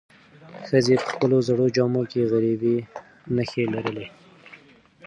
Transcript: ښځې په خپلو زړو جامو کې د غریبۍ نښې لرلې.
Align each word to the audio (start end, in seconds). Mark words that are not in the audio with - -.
ښځې 0.67 0.95
په 1.01 1.07
خپلو 1.13 1.37
زړو 1.47 1.65
جامو 1.75 2.03
کې 2.11 2.19
د 2.23 2.29
غریبۍ 2.31 2.77
نښې 3.35 3.63
لرلې. 3.73 4.07